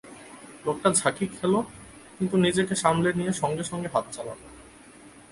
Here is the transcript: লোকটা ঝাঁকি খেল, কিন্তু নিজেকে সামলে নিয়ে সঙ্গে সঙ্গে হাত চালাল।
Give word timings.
লোকটা 0.65 0.89
ঝাঁকি 0.99 1.25
খেল, 1.35 1.53
কিন্তু 2.17 2.35
নিজেকে 2.37 2.73
সামলে 2.75 3.09
নিয়ে 3.13 3.31
সঙ্গে 3.41 3.63
সঙ্গে 3.63 3.89
হাত 3.93 4.05
চালাল। 4.11 4.39